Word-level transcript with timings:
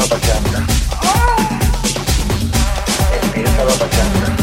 La 0.00 0.06
pachanga. 0.06 0.66
Empieza 3.22 3.64
la 3.64 3.72
pachanga. 3.74 4.39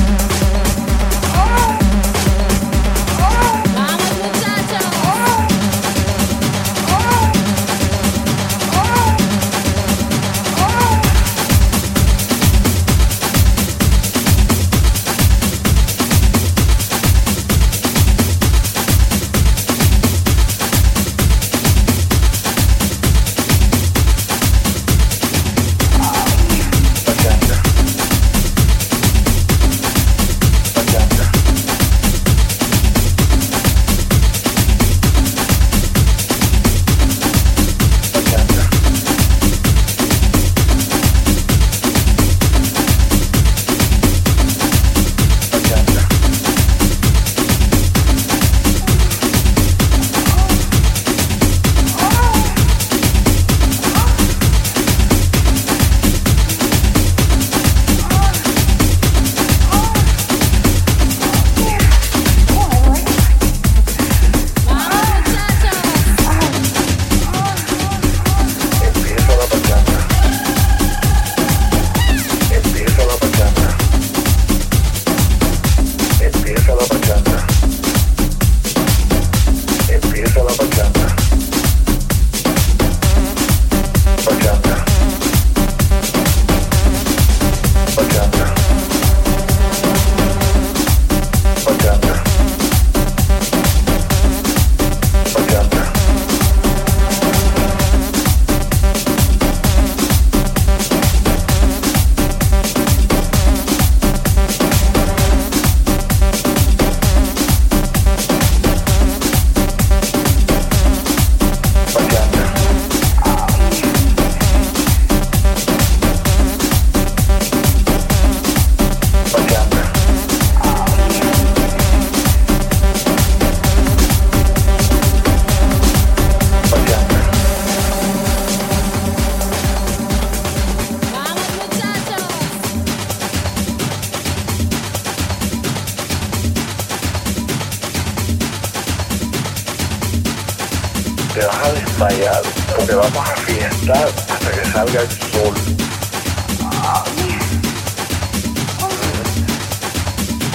Te 141.38 141.46
vas 141.46 141.56
a 141.56 141.72
desmayar 141.72 142.42
porque 142.76 142.96
vamos 142.96 143.30
a 143.30 143.36
fiestar 143.36 144.08
hasta 144.08 144.52
que 144.52 144.72
salga 144.72 145.02
el 145.02 145.12
sol. 145.12 145.54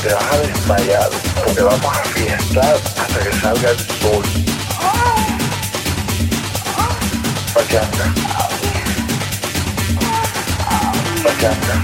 Te 0.03 0.13
vas 0.13 0.25
a 0.25 0.39
desmayar 0.39 1.11
porque 1.45 1.63
vamos 1.63 1.97
a 1.97 2.03
fiestar 2.03 2.75
hasta 2.75 3.19
que 3.21 3.33
salga 3.41 3.71
el 3.71 3.79
sol. 3.79 4.25
Pachanga. 7.55 8.15
Pachanga. 11.23 11.75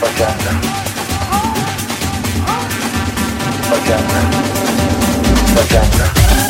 Pachanga. 0.00 0.52
Pachanga. 3.70 4.49
Madonna 5.54 6.49